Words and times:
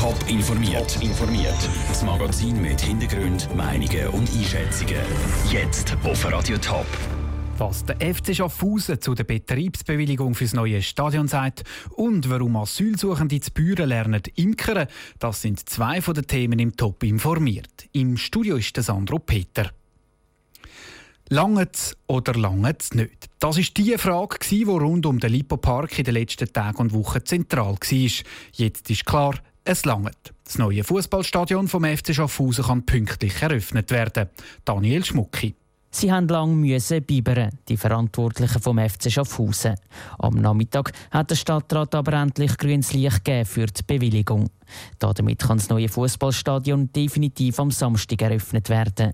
Top 0.00 0.16
informiert. 0.28 0.94
Top 0.94 1.02
informiert. 1.02 1.68
Das 1.86 2.02
Magazin 2.02 2.62
mit 2.62 2.80
Hintergrund, 2.80 3.54
Meinungen 3.54 4.08
und 4.08 4.30
Einschätzungen. 4.30 4.96
Jetzt 5.52 5.94
auf 6.02 6.24
Radio 6.24 6.56
Top. 6.56 6.86
Was 7.58 7.84
der 7.84 7.96
FC 8.14 8.34
Schaffhausen 8.34 8.98
zu 9.02 9.14
der 9.14 9.24
Betriebsbewilligung 9.24 10.34
fürs 10.34 10.54
neue 10.54 10.80
Stadion 10.80 11.28
sagt 11.28 11.64
und 11.96 12.30
warum 12.30 12.56
Asylsuchende 12.56 13.40
zu 13.40 13.50
Büren 13.50 13.90
lernen 13.90 14.22
imkern, 14.36 14.86
das 15.18 15.42
sind 15.42 15.68
zwei 15.68 16.00
von 16.00 16.14
den 16.14 16.26
Themen 16.26 16.58
im 16.60 16.74
Top 16.78 17.02
informiert. 17.02 17.86
Im 17.92 18.16
Studio 18.16 18.56
ist 18.56 18.74
der 18.74 18.84
Sandro 18.84 19.18
Peter. 19.18 19.70
Lange 21.28 21.68
oder 22.06 22.32
lange 22.32 22.74
nicht? 22.94 23.26
Das 23.38 23.58
ist 23.58 23.76
die 23.76 23.98
Frage, 23.98 24.38
die 24.50 24.64
rund 24.64 25.04
um 25.04 25.20
den 25.20 25.30
Lipo 25.30 25.58
Park 25.58 25.98
in 25.98 26.04
den 26.04 26.14
letzten 26.14 26.50
Tagen 26.50 26.78
und 26.78 26.92
Wochen 26.94 27.24
zentral 27.24 27.74
war. 27.74 28.10
Jetzt 28.52 28.90
ist 28.90 29.04
klar, 29.04 29.34
es 29.64 29.84
langt. 29.84 30.34
Das 30.44 30.58
neue 30.58 30.84
Fußballstadion 30.84 31.68
vom 31.68 31.84
FC 31.84 32.14
Schaffhausen 32.14 32.64
kann 32.64 32.86
pünktlich 32.86 33.40
eröffnet 33.42 33.90
werden. 33.90 34.28
Daniel 34.64 35.04
Schmucki. 35.04 35.54
Sie 35.92 36.12
haben 36.12 36.28
lange 36.28 36.54
müssen 36.54 37.02
bibern, 37.02 37.50
die 37.68 37.76
Verantwortlichen 37.76 38.62
vom 38.62 38.78
FC 38.78 39.10
Schaffhausen. 39.10 39.74
Am 40.20 40.34
Nachmittag 40.34 40.92
hat 41.10 41.30
der 41.30 41.34
Stadtrat 41.34 41.96
aber 41.96 42.12
endlich 42.12 42.56
grünes 42.58 42.92
Licht 42.92 43.24
gegeben 43.24 43.44
für 43.44 43.66
die 43.66 43.82
Bewilligung. 43.82 44.50
Damit 45.00 45.40
kann 45.40 45.58
das 45.58 45.68
neue 45.68 45.88
Fußballstadion 45.88 46.92
definitiv 46.92 47.58
am 47.58 47.72
Samstag 47.72 48.22
eröffnet 48.22 48.68
werden. 48.68 49.10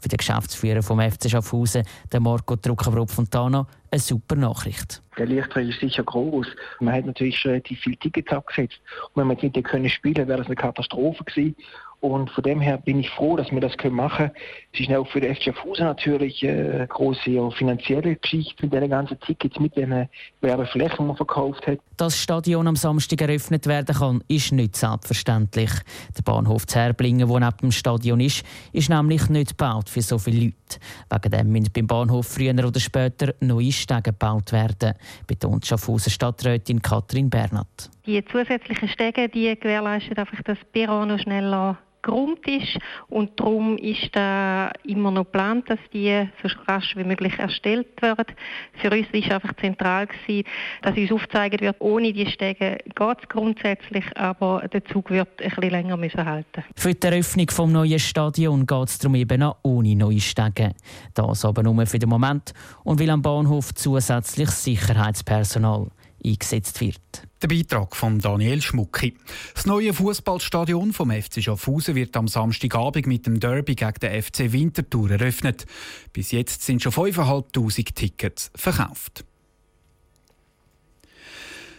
Für 0.00 0.08
den 0.08 0.18
Geschäftsführer 0.18 0.82
vom 0.82 1.00
FC 1.00 1.28
Schaffhausen, 1.28 1.82
den 2.12 2.22
Marco 2.22 2.54
Druckenbrot-Fontana, 2.54 3.66
eine 3.90 4.00
super 4.00 4.36
Nachricht. 4.36 5.02
Der 5.18 5.26
Lichtpreis 5.26 5.68
ist 5.68 5.80
sicher 5.80 6.04
groß. 6.04 6.46
Man 6.78 6.94
hat 6.94 7.06
natürlich 7.06 7.44
relativ 7.44 7.80
viele 7.80 7.96
Tickets 7.96 8.30
abgesetzt. 8.30 8.80
Und 9.08 9.20
wenn 9.20 9.26
man 9.26 9.36
jetzt 9.36 9.54
nicht 9.54 9.66
können 9.66 9.88
spielen, 9.88 10.28
wäre 10.28 10.38
das 10.38 10.46
eine 10.46 10.54
Katastrophe 10.54 11.24
gewesen. 11.24 11.56
Und 12.00 12.30
von 12.30 12.42
dem 12.42 12.60
her 12.60 12.78
bin 12.78 12.98
ich 13.00 13.10
froh, 13.10 13.36
dass 13.36 13.50
wir 13.50 13.60
das 13.60 13.72
machen 13.90 14.16
können. 14.16 14.30
Es 14.72 14.80
ist 14.80 14.90
auch 14.92 15.06
für 15.08 15.20
den 15.20 15.34
FCF 15.34 15.62
Hause 15.64 15.84
natürlich 15.84 16.46
eine 16.46 16.86
große 16.88 17.50
finanzielle 17.52 18.16
Geschichte 18.16 18.62
mit 18.62 18.72
den 18.72 18.88
ganzen 18.88 19.20
Tickets, 19.20 19.58
mit 19.60 19.76
den 19.76 20.08
Werbeflächen, 20.40 20.96
die 20.98 21.04
man 21.04 21.16
verkauft 21.16 21.66
hat. 21.66 21.78
Dass 21.98 22.14
das 22.14 22.22
Stadion 22.22 22.66
am 22.66 22.76
Samstag 22.76 23.20
eröffnet 23.20 23.66
werden 23.66 23.94
kann, 23.94 24.24
ist 24.28 24.52
nicht 24.52 24.76
selbstverständlich. 24.76 25.70
Der 26.16 26.22
Bahnhof 26.22 26.66
Zerblingen, 26.66 27.28
der 27.28 27.40
neben 27.40 27.56
dem 27.58 27.72
Stadion 27.72 28.20
ist, 28.20 28.44
ist 28.72 28.88
nämlich 28.88 29.28
nicht 29.28 29.58
gebaut 29.58 29.90
für 29.90 30.00
so 30.00 30.18
viele 30.18 30.46
Leute. 30.46 30.78
Wegen 31.10 31.30
dem 31.30 31.52
müssen 31.52 31.72
beim 31.74 31.86
Bahnhof 31.86 32.26
früher 32.26 32.66
oder 32.66 32.80
später 32.80 33.34
neue 33.40 33.72
Stege 33.72 34.02
gebaut 34.04 34.52
werden, 34.52 34.94
betont 35.26 35.66
Schaffhausen 35.66 36.10
Stadträtin 36.10 36.80
Katrin 36.80 37.28
Bernat. 37.28 37.90
Die 38.06 38.24
zusätzlichen 38.24 38.88
Stege 38.88 39.28
die 39.28 39.54
gewährleisten 39.58 40.16
einfach, 40.16 40.42
dass 40.42 40.58
Perron 40.72 41.08
noch 41.08 41.18
schneller 41.18 41.78
Grund 42.02 42.46
ist 42.46 42.78
und 43.08 43.38
darum 43.38 43.76
ist 43.78 44.14
da 44.14 44.70
immer 44.84 45.10
noch 45.10 45.24
geplant, 45.24 45.68
dass 45.68 45.78
die 45.92 46.28
so 46.42 46.48
rasch 46.66 46.96
wie 46.96 47.04
möglich 47.04 47.38
erstellt 47.38 48.00
werden. 48.00 48.34
Für 48.74 48.90
uns 48.90 49.06
ist 49.12 49.30
einfach 49.30 49.54
zentral 49.56 50.06
gewesen, 50.06 50.48
dass 50.82 50.96
uns 50.96 51.12
aufgezeigt 51.12 51.60
wird, 51.60 51.76
ohne 51.80 52.12
die 52.12 52.26
Stege 52.26 52.78
geht 52.84 53.18
es 53.22 53.28
grundsätzlich, 53.28 54.04
aber 54.16 54.66
der 54.72 54.84
Zug 54.86 55.10
wird 55.10 55.28
ein 55.40 55.50
bisschen 55.50 55.70
länger 55.70 55.96
müssen 55.96 56.24
halten. 56.24 56.64
Für 56.76 56.94
die 56.94 57.06
Eröffnung 57.06 57.46
des 57.46 57.58
neuen 57.58 57.98
Stadions 57.98 58.66
geht 58.66 58.88
es 58.88 58.98
darum 58.98 59.14
eben 59.14 59.42
auch 59.42 59.56
ohne 59.62 59.94
neue 59.94 60.20
Stege. 60.20 60.72
Das 61.14 61.44
aber 61.44 61.62
nur 61.62 61.86
für 61.86 61.98
den 61.98 62.08
Moment 62.08 62.52
und 62.84 63.00
weil 63.00 63.10
am 63.10 63.22
Bahnhof 63.22 63.74
zusätzliches 63.74 64.64
Sicherheitspersonal 64.64 65.88
eingesetzt 66.24 66.80
wird. 66.80 67.29
Der 67.42 67.48
Beitrag 67.48 67.96
von 67.96 68.18
Daniel 68.18 68.60
Schmucki. 68.60 69.16
Das 69.54 69.64
neue 69.64 69.94
Fußballstadion 69.94 70.92
vom 70.92 71.10
FC 71.10 71.42
Schaffhausen 71.42 71.94
wird 71.94 72.14
am 72.18 72.28
Samstagabend 72.28 73.06
mit 73.06 73.26
dem 73.26 73.40
Derby 73.40 73.76
gegen 73.76 73.94
den 74.02 74.22
FC 74.22 74.52
Winterthur 74.52 75.12
eröffnet. 75.12 75.64
Bis 76.12 76.32
jetzt 76.32 76.62
sind 76.62 76.82
schon 76.82 76.92
5'500 76.92 77.94
Tickets 77.94 78.50
verkauft. 78.54 79.24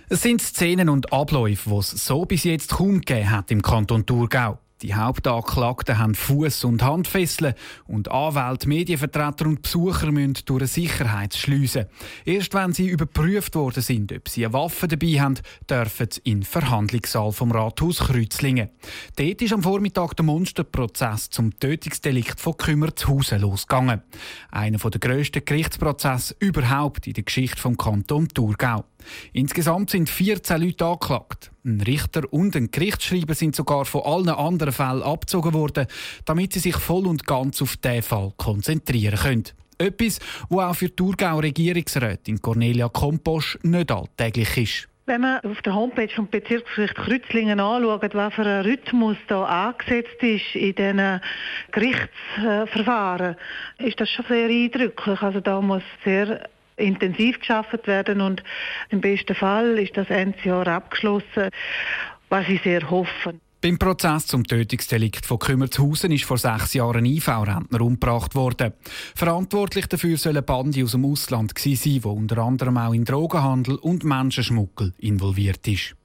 Es 0.10 0.24
sind 0.24 0.42
Szenen 0.42 0.90
und 0.90 1.14
Abläufe, 1.14 1.70
die 1.70 1.76
es 1.76 1.92
so 1.92 2.26
bis 2.26 2.44
jetzt 2.44 2.72
kaum 2.72 3.02
gegeben 3.02 3.30
hat 3.30 3.52
im 3.52 3.62
Kanton 3.62 4.08
Thurgau. 4.08 4.58
Die 4.82 4.96
Hauptanklagten 4.96 6.00
haben 6.00 6.14
Fuß- 6.14 6.66
und 6.66 6.82
Handfesseln 6.82 7.54
und 7.86 8.10
Anwälte, 8.10 8.68
Medienvertreter 8.68 9.46
und 9.46 9.62
Besucher 9.62 10.12
müssen 10.12 10.40
durch 10.46 10.62
eine 10.62 10.68
Sicherheitsschleuse. 10.68 11.88
Erst 12.26 12.56
wenn 12.56 12.74
sie 12.74 12.88
überprüft 12.88 13.54
worden 13.54 13.84
sind, 13.84 14.12
ob 14.12 14.28
sie 14.28 14.44
eine 14.44 14.54
Waffe 14.54 14.88
dabei 14.88 15.20
haben, 15.20 15.36
dürfen 15.70 16.08
sie 16.10 16.22
in 16.24 16.40
den 16.40 16.44
Verhandlungssaal 16.44 17.32
vom 17.32 17.52
Rathaus 17.52 18.00
Kreuzlingen. 18.00 18.70
Dort 19.18 19.42
ist 19.44 19.54
am 19.54 19.62
Vormittag 19.62 20.16
der 20.16 20.26
Monsterprozess 20.26 21.30
zum 21.30 21.60
Tötungsdelikt 21.60 22.40
von 22.40 22.58
Kümmertshausen 22.58 23.40
losgegangen. 23.40 24.02
Einer 24.50 24.80
der 24.80 25.00
grössten 25.00 25.46
Gerichtsprozesse 25.46 26.36
überhaupt 26.40 27.06
in 27.06 27.14
der 27.14 27.24
Geschichte 27.24 27.62
vom 27.62 27.78
Kanton 27.78 28.28
Thurgau. 28.30 28.86
Insgesamt 29.34 29.90
sind 29.90 30.10
14 30.10 30.62
Leute 30.62 30.86
angeklagt. 30.86 31.52
Ein 31.64 31.82
Richter 31.82 32.24
und 32.32 32.56
ein 32.56 32.72
Gerichtsschreiber 32.72 33.36
sind 33.36 33.56
sogar 33.56 33.86
von 33.86 34.02
allen 34.02 34.30
anderen 34.30 34.74
Fällen 34.74 35.04
abgezogen 35.04 35.54
worden, 35.54 35.88
damit 36.26 36.54
sie 36.54 36.60
sich 36.60 36.76
voll 36.76 37.06
und 37.08 37.26
ganz 37.26 37.62
auf 37.62 37.78
diesen 37.78 38.02
Fall 38.02 38.34
konzentrieren 38.38 39.20
können. 39.20 39.44
Etwas, 39.78 40.20
was 40.50 40.66
auch 40.66 40.76
für 40.76 40.90
die 40.90 40.96
Thurgauer 40.96 41.44
Regierungsrätin 41.44 42.42
Cornelia 42.42 42.90
Komposch 42.90 43.58
nicht 43.64 43.92
alltäglich 43.92 44.58
ist. 44.58 44.88
Wenn 45.08 45.22
man 45.22 45.40
auf 45.40 45.62
der 45.64 45.74
Homepage 45.74 46.08
vom 46.16 46.30
Bezirksgericht 46.30 46.96
Kreuzlingen 46.96 47.60
anschaut, 47.60 48.16
ein 48.16 48.62
Rhythmus 48.62 49.18
da 49.28 49.44
angesetzt 49.44 50.22
ist 50.22 50.56
in 50.56 50.76
diesen 50.76 51.22
Gerichtsverfahren, 51.72 53.36
ist 53.80 54.00
das 54.00 54.10
schon 54.10 54.26
sehr 54.28 54.48
eindrücklich. 54.48 55.22
Also 55.22 55.40
da 55.40 55.60
muss 55.60 55.82
sehr 56.06 56.48
intensiv 56.82 57.40
geschafft 57.40 57.88
werden 57.88 58.22
und 58.22 58.44
im 58.90 59.02
besten 59.02 59.36
Fall 59.36 59.78
ist 59.80 59.96
das 59.96 60.10
Ende 60.10 60.38
Jahr 60.44 60.68
abgeschlossen, 60.68 61.50
was 62.30 62.50
ich 62.50 62.62
sehr 62.64 62.90
hoffe. 62.90 63.36
Beim 63.64 63.78
Prozess 63.78 64.26
zum 64.26 64.44
Tötungsdelikt 64.44 65.24
von 65.24 65.38
Kümmertshausen 65.38 66.12
ist 66.12 66.24
vor 66.24 66.40
sechs 66.40 66.74
Jahren 66.74 67.06
ein 67.06 67.06
IV-Rentner 67.06 67.82
umgebracht 67.82 68.34
worden. 68.34 68.74
Verantwortlich 69.16 69.86
dafür 69.86 70.18
sollen 70.18 70.44
Bande 70.44 70.84
aus 70.84 70.94
dem 70.94 71.06
Ausland 71.06 71.54
sein, 71.56 71.78
die 71.84 72.02
unter 72.02 72.40
anderem 72.40 72.78
auch 72.78 72.94
in 72.94 73.06
Drogenhandel 73.06 73.76
und 73.76 74.04
Menschenschmuggel 74.04 74.94
involviert 74.98 75.68
ist. 75.68 75.96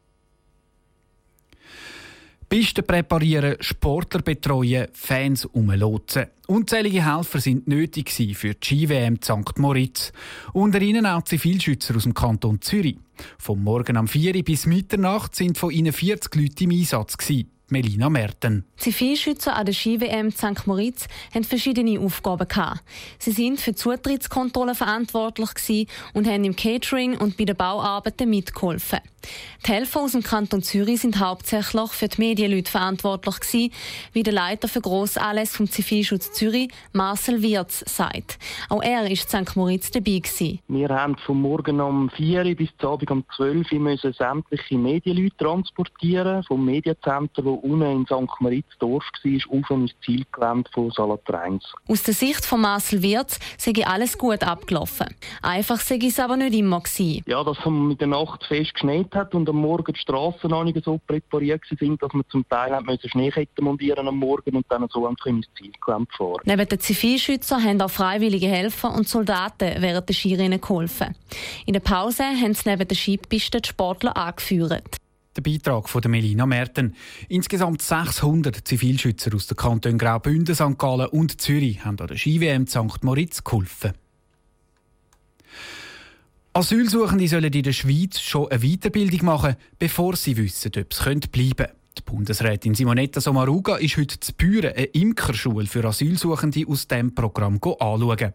Pisten 2.49 2.87
präparieren, 2.87 3.57
Sportler 3.59 4.23
betreuen, 4.23 4.87
Fans 4.93 5.47
umlotsen. 5.47 6.27
Unzählige 6.47 7.05
Helfer 7.05 7.41
sind 7.41 7.67
nötig 7.67 8.11
für 8.11 8.55
die 8.55 8.65
Ski-WM 8.65 9.19
St. 9.21 9.59
Moritz. 9.59 10.12
Unter 10.53 10.81
ihnen 10.81 11.07
auch 11.07 11.23
Zivilschützer 11.23 11.97
aus 11.97 12.05
dem 12.05 12.15
Kanton 12.15 12.61
Zürich. 12.61 12.99
Vom 13.37 13.65
Morgen 13.65 13.97
am 13.97 14.07
4 14.07 14.45
bis 14.45 14.67
Mitternacht 14.67 15.34
sind 15.34 15.59
von 15.59 15.73
ihnen 15.73 15.93
40 15.93 16.34
Leute 16.37 16.65
im 16.65 16.71
Einsatz. 16.71 17.17
Gewesen. 17.17 17.56
Melina 17.69 18.09
Merten. 18.09 18.65
Zivilschützer 18.77 19.56
an 19.56 19.66
der 19.66 19.72
Ski-WM 19.72 20.31
St. 20.31 20.66
Moritz 20.66 21.09
haben 21.34 21.43
verschiedene 21.43 21.99
Aufgaben. 21.99 22.47
Gehabt. 22.47 22.82
Sie 23.19 23.32
sind 23.32 23.60
für 23.60 23.72
die 23.72 23.77
Zutrittskontrolle 23.77 24.75
verantwortlich 24.75 25.88
und 26.12 26.28
haben 26.28 26.44
im 26.44 26.54
Catering 26.54 27.16
und 27.16 27.37
bei 27.37 27.44
den 27.44 27.56
Bauarbeiten 27.56 28.31
mitgeholfen. 28.31 29.00
Die 29.66 29.72
Helfer 29.72 30.00
aus 30.00 30.12
dem 30.12 30.22
Kanton 30.22 30.62
Zürich 30.62 31.00
sind 31.00 31.19
hauptsächlich 31.19 31.91
für 31.91 32.09
die 32.09 32.21
Medienleute 32.21 32.71
verantwortlich 32.71 33.41
gewesen, 33.41 33.72
wie 34.12 34.22
der 34.22 34.33
Leiter 34.33 34.69
für 34.69 34.81
Grossanlässe 34.81 35.56
vom 35.56 35.66
Zivilschutz 35.66 36.33
Zürich, 36.33 36.71
Marcel 36.93 37.43
Wirz, 37.43 37.83
sagt. 37.87 38.38
Auch 38.69 38.83
er 38.83 39.10
ist 39.10 39.28
St. 39.28 39.56
Moritz 39.56 39.91
dabei 39.91 40.19
gewesen. 40.19 40.60
Wir 40.69 40.88
haben 40.88 41.16
vom 41.16 41.43
Morgen 41.43 41.81
um 41.81 42.10
4 42.10 42.54
bis 42.54 42.69
zum 42.78 42.91
Abend 42.91 43.10
um 43.10 43.25
12 43.34 43.72
Uhr 43.72 43.78
müssen 43.81 44.12
sämtliche 44.12 44.78
Medienleute 44.78 45.37
transportieren, 45.37 46.44
vom 46.44 46.65
Medienzentrum, 46.65 47.56
unten 47.56 47.83
in 47.83 48.07
St. 48.07 48.41
Moritz 48.41 48.66
Dorf 48.78 49.04
war, 49.25 49.59
auf 49.59 49.71
ins 49.71 49.92
Zielgelände 50.04 50.71
von 50.72 50.91
Salatreins. 50.91 51.65
Aus 51.89 52.03
der 52.03 52.15
Sicht 52.15 52.45
von 52.45 52.60
Marcel 52.60 53.03
Wirz 53.03 53.39
sei 53.59 53.72
alles 53.86 54.16
gut 54.19 54.42
abgelaufen. 54.42 55.09
Einfach 55.42 55.81
sei 55.81 55.98
es 56.03 56.19
aber 56.19 56.36
nicht 56.36 56.54
immer 56.54 56.81
gewesen. 56.81 57.22
Ja, 57.27 57.42
dass 57.42 57.59
es 57.59 57.66
mit 57.66 58.01
der 58.01 58.09
Nacht 58.09 58.45
fest 58.45 58.75
geschneit 58.75 59.15
hat 59.15 59.34
und 59.34 59.48
am 59.48 59.57
Morgen 59.57 59.92
die 59.92 60.01
Straßen 60.01 60.51
noch 60.51 60.65
nicht 60.65 60.83
so 60.84 60.98
präpariert 61.07 61.63
sind, 61.78 62.03
dass 62.03 62.13
wir 62.13 62.27
zum 62.28 62.48
Teil 62.48 62.81
müssen 62.83 63.09
Schneeketten 63.09 63.65
montieren 63.65 64.09
am 64.09 64.16
Morgen 64.16 64.57
und 64.57 64.66
dann 64.69 64.86
so 64.91 65.07
ins 65.07 65.47
Zielgelände 65.57 66.10
fahren. 66.16 66.42
Neben 66.45 66.69
den 66.69 66.81
Zivilschützern 66.81 67.63
haben 67.63 67.81
auch 67.81 67.91
freiwillige 67.91 68.47
Helfer 68.48 68.95
und 68.95 69.09
Soldaten 69.09 69.83
während 69.83 70.09
der 70.09 70.15
Skirennen 70.15 70.60
geholfen. 70.60 71.15
In 71.66 71.72
der 71.72 71.81
Pause 71.81 72.25
haben 72.25 72.54
sie 72.54 72.69
neben 72.69 72.86
der 72.86 72.97
Skipiste 72.97 73.60
die 73.60 73.69
Sportler 73.69 74.16
angeführt. 74.16 74.97
Der 75.36 75.42
Beitrag 75.42 75.88
von 75.91 76.03
Melina 76.06 76.47
Merten. 76.47 76.94
Insgesamt 77.28 77.83
600 77.83 78.66
Zivilschützer 78.66 79.34
aus 79.34 79.47
den 79.47 79.56
Kantonen 79.56 79.98
Graubünden, 79.98 80.54
St. 80.54 80.78
Gallen 80.78 81.09
und 81.09 81.41
Zürich 81.41 81.84
haben 81.84 82.00
an 82.00 82.06
der 82.06 82.16
Ski-WM 82.16 82.66
St. 82.66 83.03
Moritz 83.03 83.44
geholfen. 83.44 83.92
Asylsuchende 86.54 87.28
sollen 87.28 87.53
in 87.53 87.62
der 87.62 87.74
Schweiz 87.74 88.18
schon 88.18 88.50
eine 88.50 88.60
Weiterbildung 88.60 89.27
machen, 89.27 89.56
bevor 89.78 90.16
sie 90.16 90.38
wissen, 90.38 90.72
ob 90.78 90.94
sie 90.94 91.18
bleiben 91.30 91.54
können. 91.54 91.76
Die 91.98 92.03
Bundesrätin 92.03 92.75
Simonetta 92.75 93.22
Sommaruga 93.22 93.77
ist 93.77 93.97
heute 93.97 94.21
zu 94.21 94.34
Büren 94.34 94.75
eine 94.75 94.84
Imkerschule 94.84 95.66
für 95.66 95.83
Asylsuchende 95.83 96.65
aus 96.69 96.87
diesem 96.87 97.15
Programm 97.15 97.54
anschauen. 97.54 98.34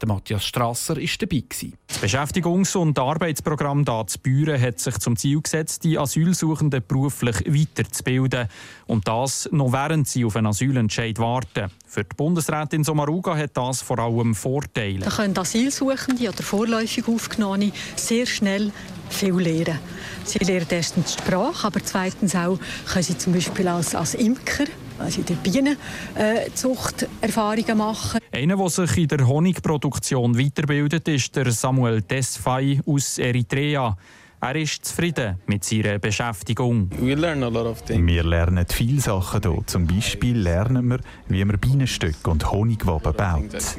Der 0.00 0.08
Matthias 0.08 0.46
Strasser 0.46 0.96
war 0.96 1.02
dabei. 1.18 1.42
Das 1.88 2.00
Beschäftigungs- 2.00 2.74
und 2.74 2.98
Arbeitsprogramm 2.98 3.84
da 3.84 4.06
zu 4.06 4.18
Büren 4.18 4.58
hat 4.58 4.80
sich 4.80 4.98
zum 4.98 5.16
Ziel 5.16 5.42
gesetzt, 5.42 5.84
die 5.84 5.98
Asylsuchenden 5.98 6.82
beruflich 6.88 7.36
weiterzubilden. 7.46 8.48
Und 8.86 9.06
das 9.06 9.46
noch 9.52 9.72
während 9.72 10.08
sie 10.08 10.24
auf 10.24 10.36
einen 10.36 10.46
Asylentscheid 10.46 11.18
warten. 11.18 11.70
Für 11.86 12.04
die 12.04 12.16
Bundesrätin 12.16 12.82
Sommaruga 12.82 13.36
hat 13.36 13.54
das 13.58 13.82
vor 13.82 13.98
allem 13.98 14.34
Vorteile. 14.34 15.00
Da 15.00 15.10
können 15.10 15.36
Asylsuchende 15.36 16.30
oder 16.30 16.42
vorläufig 16.42 17.06
Aufgenommene 17.06 17.72
sehr 17.94 18.24
schnell 18.24 18.72
viel 19.12 19.34
lernen. 19.34 19.78
Sie 20.24 20.38
lernen 20.38 20.66
erstens 20.70 21.16
die 21.16 21.22
Sprache, 21.22 21.66
aber 21.66 21.80
zweitens 21.84 22.34
auch 22.34 22.58
können 22.90 23.02
sie 23.02 23.18
zum 23.18 23.32
Beispiel 23.32 23.68
als, 23.68 23.94
als 23.94 24.14
Imker 24.14 24.64
also 24.98 25.20
in 25.20 25.26
der 25.26 25.34
Bienenzucht 25.34 27.08
Erfahrungen 27.20 27.76
machen. 27.76 28.20
Einer, 28.30 28.56
der 28.56 28.68
sich 28.68 28.96
in 28.98 29.08
der 29.08 29.26
Honigproduktion 29.26 30.38
weiterbildet, 30.38 31.08
ist 31.08 31.34
der 31.34 31.50
Samuel 31.50 32.02
Desfay 32.02 32.80
aus 32.86 33.18
Eritrea. 33.18 33.96
Er 34.44 34.56
ist 34.56 34.84
zufrieden 34.84 35.38
mit 35.46 35.62
seiner 35.62 36.00
Beschäftigung. 36.00 36.90
Wir 36.98 37.16
lernen 37.16 38.66
viele 38.68 39.00
Sachen 39.00 39.40
hier. 39.40 39.62
Zum 39.66 39.86
Beispiel 39.86 40.36
lernen 40.36 40.88
wir, 40.88 40.98
wie 41.28 41.44
man 41.44 41.60
Bienenstöcke 41.60 42.28
und 42.28 42.50
Honigwaben 42.50 43.12
baut. 43.12 43.76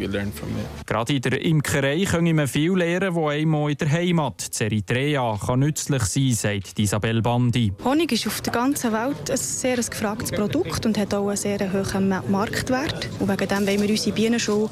Gerade 0.85 1.13
in 1.13 1.21
der 1.21 1.41
Imkerei 1.41 2.05
können 2.05 2.37
wir 2.37 2.47
viel 2.47 2.77
lernen, 2.77 3.13
wo 3.13 3.27
einmal 3.27 3.71
in 3.71 3.77
der 3.77 3.91
Heimat, 3.91 4.39
zu 4.39 4.63
Eritrea, 4.63 5.37
kann 5.45 5.59
nützlich 5.59 6.03
sein, 6.03 6.31
sagt 6.31 6.79
Isabel 6.79 7.21
Bandi. 7.21 7.73
Honig 7.83 8.13
ist 8.13 8.27
auf 8.27 8.39
der 8.39 8.53
ganzen 8.53 8.93
Welt 8.93 9.29
ein 9.29 9.35
sehr 9.35 9.75
gefragtes 9.75 10.31
Produkt 10.31 10.85
und 10.85 10.97
hat 10.97 11.13
auch 11.13 11.27
einen 11.27 11.35
sehr 11.35 11.73
hohen 11.73 12.07
Marktwert. 12.29 13.09
Und 13.19 13.27
wegen 13.27 13.49
dem 13.49 13.67
wollen 13.67 13.81
wir 13.81 13.89
unsere 13.89 14.15
Bienenschule 14.15 14.69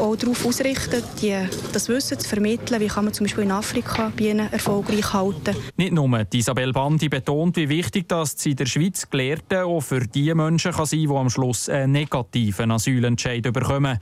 auch 0.00 0.16
darauf 0.16 0.44
ausrichten, 0.44 1.00
die, 1.22 1.36
das 1.72 1.88
Wissen 1.88 2.18
zu 2.18 2.28
vermitteln, 2.28 2.80
wie 2.80 2.88
kann 2.88 3.04
man 3.04 3.14
zum 3.14 3.26
Beispiel 3.26 3.44
in 3.44 3.52
Afrika 3.52 4.10
Bienen 4.16 4.52
erfolgreich 4.52 5.12
halten 5.12 5.27
halten. 5.34 5.56
Nicht 5.76 5.92
nur 5.92 6.26
Isabel 6.32 6.72
Bandi 6.72 7.08
betont, 7.08 7.56
wie 7.56 7.68
wichtig 7.68 8.08
das 8.08 8.34
in 8.46 8.56
der 8.56 8.66
Schweiz 8.66 9.08
Gelehrte 9.08 9.64
auch 9.64 9.80
für 9.80 10.06
die 10.06 10.32
Menschen 10.34 10.72
kann 10.72 10.86
sein, 10.86 11.00
die 11.00 11.08
am 11.08 11.30
Schluss 11.30 11.68
einen 11.68 11.92
negativen 11.92 12.70
Asylentscheid 12.70 13.42
bekommen. 13.52 13.98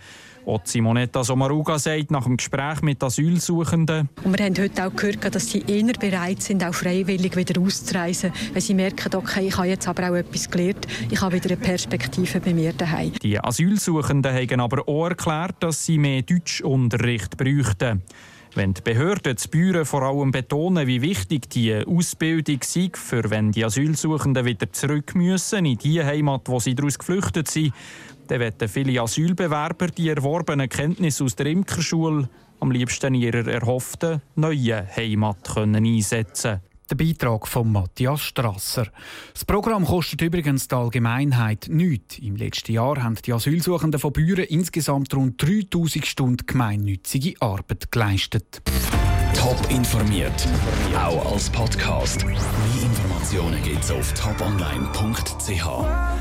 Auch 0.47 0.61
Simonetta 0.63 1.25
Sommaruga 1.25 1.77
sagt 1.77 2.13
nach 2.13 2.23
dem 2.23 2.37
Gespräch 2.37 2.81
mit 2.81 3.03
Asylsuchenden. 3.03 4.09
Und 4.23 4.39
wir 4.39 4.47
haben 4.47 4.57
heute 4.57 4.87
auch 4.87 4.95
gehört, 4.95 5.35
dass 5.35 5.51
sie 5.51 5.65
eher 5.67 5.93
bereit 5.95 6.41
sind, 6.41 6.63
auch 6.63 6.73
freiwillig 6.73 7.35
wieder 7.35 7.61
auszureisen, 7.61 8.33
wenn 8.53 8.63
sie 8.63 8.75
merken, 8.75 9.13
okay, 9.17 9.49
ich 9.49 9.57
habe 9.57 9.67
jetzt 9.67 9.89
aber 9.89 10.11
auch 10.11 10.15
etwas 10.15 10.49
gelernt, 10.49 10.87
ich 11.11 11.21
habe 11.21 11.35
wieder 11.35 11.51
eine 11.51 11.57
Perspektive 11.57 12.39
bei 12.39 12.55
mir 12.55 12.73
daheim. 12.73 13.13
Die 13.21 13.41
Asylsuchenden 13.41 14.33
haben 14.33 14.61
aber 14.61 14.89
auch 14.89 15.09
erklärt, 15.09 15.57
dass 15.61 15.85
sie 15.85 15.99
mehr 15.99 16.23
Deutschunterricht 16.23 17.37
bräuchten. 17.37 18.03
Wenn 18.57 18.73
die 18.73 18.81
Behörden 18.81 19.37
zu 19.37 19.51
Büren 19.51 19.85
vor 19.85 20.01
allem 20.01 20.31
betonen, 20.31 20.87
wie 20.87 21.03
wichtig 21.03 21.51
die 21.51 21.75
Ausbildung 21.75 22.61
sei, 22.63 22.89
für 22.95 23.29
wenn 23.29 23.53
die 23.53 23.63
Asylsuchenden 23.63 24.47
wieder 24.47 24.73
zurück 24.73 25.15
müssen 25.15 25.67
in 25.67 25.77
die 25.77 26.03
Heimat, 26.03 26.49
wo 26.49 26.59
sie 26.59 26.75
daraus 26.75 26.99
geflüchtet 26.99 27.49
sind, 27.49 27.75
dann 28.29 28.41
werden 28.41 28.67
viele 28.67 29.03
Asylbewerber 29.03 29.89
die 29.89 30.09
erworbenen 30.09 30.71
Kenntnisse 30.71 31.25
aus 31.25 31.37
der 31.37 31.47
Imkerschule 31.47 32.31
am 32.59 32.71
liebsten 32.71 33.15
in 33.15 33.21
ihrer 33.21 33.47
erhofften 33.47 34.23
neuen 34.37 34.87
Heimat 34.97 35.45
können 35.45 35.85
einsetzen 35.85 36.63
der 36.91 36.97
Beitrag 36.97 37.49
von 37.49 37.73
Matthias 37.73 38.23
Strasser. 38.23 38.87
Das 39.33 39.45
Programm 39.45 39.85
kostet 39.85 40.23
übrigens 40.23 40.69
die 40.69 40.75
Allgemeinheit 40.75 41.67
nichts. 41.69 42.19
Im 42.19 42.37
letzten 42.37 42.73
Jahr 42.73 43.03
haben 43.03 43.17
die 43.25 43.33
Asylsuchenden 43.33 44.01
von 44.01 44.13
Büren 44.13 44.45
insgesamt 44.45 45.15
rund 45.15 45.43
3000 45.43 46.07
Stunden 46.07 46.47
gemeinnützige 46.47 47.35
Arbeit 47.41 47.91
geleistet. 47.91 48.63
Top 49.35 49.71
informiert, 49.71 50.49
auch 50.97 51.33
als 51.33 51.51
Podcast. 51.51 52.25
Mehr 52.25 52.37
Informationen 52.83 53.63
gibt's 53.63 53.91
auf 53.91 54.13
toponline.ch. 54.15 56.17